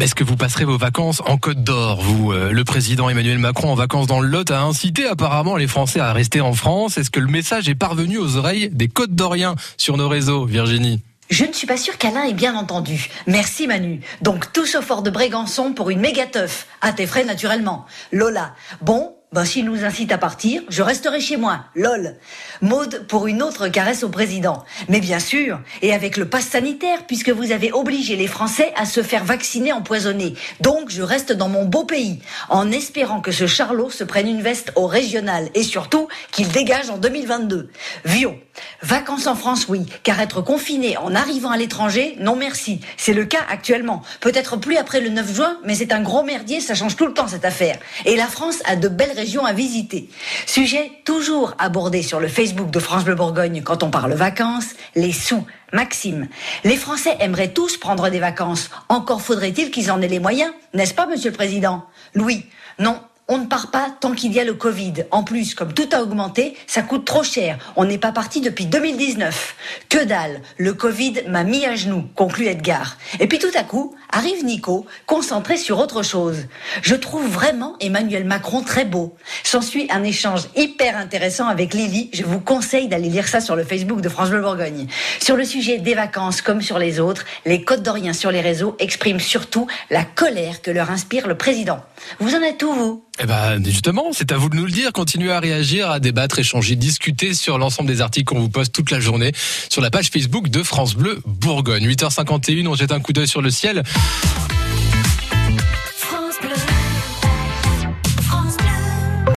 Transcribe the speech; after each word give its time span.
Est-ce 0.00 0.14
que 0.14 0.22
vous 0.22 0.36
passerez 0.36 0.64
vos 0.64 0.78
vacances 0.78 1.20
en 1.26 1.38
Côte 1.38 1.64
d'Or 1.64 2.00
Vous, 2.00 2.30
euh, 2.30 2.52
le 2.52 2.62
président 2.62 3.08
Emmanuel 3.08 3.38
Macron 3.38 3.72
en 3.72 3.74
vacances 3.74 4.06
dans 4.06 4.20
le 4.20 4.28
Lot 4.28 4.48
a 4.52 4.60
incité 4.60 5.08
apparemment 5.08 5.56
les 5.56 5.66
Français 5.66 5.98
à 5.98 6.12
rester 6.12 6.40
en 6.40 6.52
France. 6.52 6.98
Est-ce 6.98 7.10
que 7.10 7.18
le 7.18 7.26
message 7.26 7.68
est 7.68 7.74
parvenu 7.74 8.16
aux 8.16 8.36
oreilles 8.36 8.70
des 8.72 8.86
Côtes 8.86 9.16
d'Oriens 9.16 9.56
sur 9.76 9.96
nos 9.96 10.08
réseaux, 10.08 10.46
Virginie? 10.46 11.02
Je 11.30 11.44
ne 11.44 11.52
suis 11.52 11.66
pas 11.66 11.76
sûre 11.76 11.98
qu'Alain 11.98 12.22
ait 12.22 12.32
bien 12.32 12.54
entendu. 12.54 13.08
Merci 13.26 13.66
Manu. 13.66 14.00
Donc 14.22 14.52
tous 14.52 14.76
au 14.76 14.82
fort 14.82 15.02
de 15.02 15.10
Brégançon 15.10 15.72
pour 15.72 15.90
une 15.90 15.98
méga 15.98 16.26
teuf. 16.26 16.68
À 16.80 16.92
tes 16.92 17.06
frais 17.06 17.24
naturellement. 17.24 17.84
Lola. 18.12 18.54
Bon, 18.80 19.16
ben, 19.30 19.44
s'il 19.44 19.66
nous 19.66 19.84
incite 19.84 20.10
à 20.10 20.16
partir, 20.16 20.62
je 20.70 20.82
resterai 20.82 21.20
chez 21.20 21.36
moi. 21.36 21.60
Lol. 21.74 22.16
Maude 22.62 23.06
pour 23.08 23.26
une 23.26 23.42
autre 23.42 23.68
caresse 23.68 24.02
au 24.02 24.08
président. 24.08 24.64
Mais 24.88 25.00
bien 25.00 25.20
sûr, 25.20 25.60
et 25.82 25.92
avec 25.92 26.16
le 26.16 26.28
pass 26.28 26.46
sanitaire, 26.46 27.06
puisque 27.06 27.28
vous 27.28 27.52
avez 27.52 27.70
obligé 27.70 28.16
les 28.16 28.26
Français 28.26 28.72
à 28.74 28.86
se 28.86 29.02
faire 29.02 29.24
vacciner 29.24 29.72
empoisonné. 29.72 30.34
Donc, 30.60 30.88
je 30.88 31.02
reste 31.02 31.32
dans 31.32 31.50
mon 31.50 31.66
beau 31.66 31.84
pays, 31.84 32.20
en 32.48 32.72
espérant 32.72 33.20
que 33.20 33.30
ce 33.30 33.46
charlot 33.46 33.90
se 33.90 34.02
prenne 34.02 34.28
une 34.28 34.40
veste 34.40 34.72
au 34.76 34.86
régional 34.86 35.50
et 35.54 35.62
surtout 35.62 36.08
qu'il 36.32 36.48
dégage 36.48 36.88
en 36.88 36.96
2022. 36.96 37.70
Vion. 38.06 38.38
Vacances 38.82 39.26
en 39.26 39.34
France, 39.34 39.66
oui, 39.68 39.86
car 40.04 40.20
être 40.20 40.40
confiné 40.40 40.96
en 40.98 41.12
arrivant 41.12 41.50
à 41.50 41.56
l'étranger, 41.56 42.14
non 42.20 42.36
merci. 42.36 42.80
C'est 42.96 43.12
le 43.12 43.24
cas 43.24 43.40
actuellement. 43.48 44.02
Peut-être 44.20 44.56
plus 44.56 44.76
après 44.76 45.00
le 45.00 45.08
9 45.08 45.34
juin, 45.34 45.58
mais 45.64 45.74
c'est 45.74 45.92
un 45.92 46.00
gros 46.00 46.22
merdier, 46.22 46.60
ça 46.60 46.76
change 46.76 46.94
tout 46.94 47.06
le 47.06 47.12
temps 47.12 47.26
cette 47.26 47.44
affaire. 47.44 47.76
Et 48.04 48.14
la 48.14 48.26
France 48.26 48.62
a 48.66 48.76
de 48.76 48.86
belles 48.86 49.16
régions 49.16 49.44
à 49.44 49.52
visiter. 49.52 50.08
Sujet 50.46 50.92
toujours 51.04 51.54
abordé 51.58 52.02
sur 52.02 52.20
le 52.20 52.28
Facebook 52.28 52.70
de 52.70 52.78
France 52.78 53.04
Bleu 53.04 53.16
Bourgogne 53.16 53.62
quand 53.62 53.82
on 53.82 53.90
parle 53.90 54.12
vacances, 54.12 54.74
les 54.94 55.12
sous. 55.12 55.44
Maxime, 55.72 56.28
les 56.64 56.76
Français 56.76 57.14
aimeraient 57.20 57.52
tous 57.52 57.76
prendre 57.76 58.08
des 58.08 58.20
vacances. 58.20 58.70
Encore 58.88 59.20
faudrait-il 59.20 59.70
qu'ils 59.70 59.90
en 59.90 60.00
aient 60.00 60.08
les 60.08 60.18
moyens, 60.18 60.50
n'est-ce 60.72 60.94
pas, 60.94 61.06
Monsieur 61.06 61.30
le 61.30 61.36
Président? 61.36 61.84
Louis, 62.14 62.46
non, 62.78 62.98
on 63.30 63.36
ne 63.36 63.46
part 63.46 63.70
pas 63.70 63.94
tant 64.00 64.12
qu'il 64.12 64.32
y 64.32 64.40
a 64.40 64.44
le 64.44 64.54
Covid. 64.54 65.04
En 65.10 65.22
plus, 65.22 65.54
comme 65.54 65.74
tout 65.74 65.88
a 65.92 66.00
augmenté, 66.00 66.56
ça 66.66 66.80
coûte 66.80 67.04
trop 67.04 67.22
cher. 67.22 67.58
On 67.76 67.84
n'est 67.84 67.98
pas 67.98 68.10
parti 68.10 68.40
depuis 68.40 68.64
2019. 68.64 69.54
Que 69.90 70.02
dalle, 70.04 70.40
le 70.56 70.72
Covid 70.72 71.24
m'a 71.28 71.44
mis 71.44 71.66
à 71.66 71.76
genoux, 71.76 72.06
conclut 72.14 72.46
Edgar. 72.46 72.96
Et 73.20 73.28
puis 73.28 73.38
tout 73.38 73.50
à 73.54 73.64
coup, 73.64 73.94
arrive 74.10 74.46
Nico, 74.46 74.86
concentré 75.04 75.58
sur 75.58 75.78
autre 75.78 76.02
chose. 76.02 76.46
Je 76.80 76.94
trouve 76.94 77.28
vraiment 77.28 77.76
Emmanuel 77.80 78.24
Macron 78.24 78.62
très 78.62 78.86
beau. 78.86 79.14
S'ensuit 79.44 79.88
un 79.90 80.04
échange 80.04 80.48
hyper 80.56 80.96
intéressant 80.96 81.48
avec 81.48 81.74
Lily. 81.74 82.08
Je 82.14 82.24
vous 82.24 82.40
conseille 82.40 82.88
d'aller 82.88 83.10
lire 83.10 83.28
ça 83.28 83.42
sur 83.42 83.56
le 83.56 83.64
Facebook 83.64 84.00
de 84.00 84.08
France 84.08 84.30
Bleu 84.30 84.40
Bourgogne. 84.40 84.86
Sur 85.20 85.36
le 85.36 85.44
sujet 85.44 85.76
des 85.76 85.94
vacances 85.94 86.40
comme 86.40 86.62
sur 86.62 86.78
les 86.78 86.98
autres, 86.98 87.26
les 87.44 87.62
Côtes 87.62 87.82
d'Orient 87.82 88.14
sur 88.14 88.30
les 88.30 88.40
réseaux 88.40 88.74
expriment 88.78 89.20
surtout 89.20 89.66
la 89.90 90.04
colère 90.04 90.62
que 90.62 90.70
leur 90.70 90.90
inspire 90.90 91.28
le 91.28 91.36
président. 91.36 91.80
Vous 92.20 92.34
en 92.34 92.40
êtes 92.40 92.62
où, 92.62 92.72
vous? 92.72 93.04
Eh 93.20 93.26
ben, 93.26 93.64
justement, 93.64 94.06
c'est 94.12 94.30
à 94.32 94.36
vous 94.36 94.48
de 94.48 94.56
nous 94.56 94.64
le 94.64 94.70
dire. 94.70 94.92
Continuez 94.92 95.32
à 95.32 95.40
réagir, 95.40 95.90
à 95.90 95.98
débattre, 95.98 96.38
échanger, 96.38 96.76
discuter 96.76 97.34
sur 97.34 97.58
l'ensemble 97.58 97.88
des 97.88 98.00
articles 98.00 98.32
qu'on 98.32 98.40
vous 98.40 98.48
poste 98.48 98.72
toute 98.72 98.90
la 98.90 99.00
journée 99.00 99.32
sur 99.68 99.82
la 99.82 99.90
page 99.90 100.10
Facebook 100.10 100.48
de 100.48 100.62
France 100.62 100.94
Bleu 100.94 101.20
Bourgogne. 101.26 101.86
8h51, 101.88 102.66
on 102.68 102.74
jette 102.74 102.92
un 102.92 103.00
coup 103.00 103.12
d'œil 103.12 103.28
sur 103.28 103.42
le 103.42 103.50
ciel. 103.50 103.82